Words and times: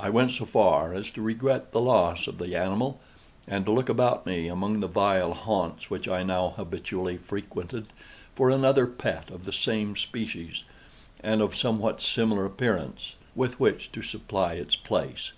I 0.00 0.10
went 0.10 0.32
so 0.32 0.46
far 0.46 0.92
as 0.94 1.12
to 1.12 1.22
regret 1.22 1.70
the 1.70 1.80
loss 1.80 2.26
of 2.26 2.38
the 2.38 2.56
animal, 2.56 2.98
and 3.46 3.64
to 3.64 3.70
look 3.70 3.88
about 3.88 4.26
me, 4.26 4.48
among 4.48 4.80
the 4.80 4.88
vile 4.88 5.32
haunts 5.32 5.88
which 5.88 6.08
I 6.08 6.24
now 6.24 6.54
habitually 6.56 7.18
frequented, 7.18 7.86
for 8.34 8.50
another 8.50 8.88
pet 8.88 9.30
of 9.30 9.44
the 9.44 9.52
same 9.52 9.94
species, 9.94 10.64
and 11.20 11.40
of 11.40 11.56
somewhat 11.56 12.00
similar 12.00 12.44
appearance, 12.44 13.14
with 13.36 13.60
which 13.60 13.92
to 13.92 14.02
supply 14.02 14.54
its 14.54 14.74
place. 14.74 15.30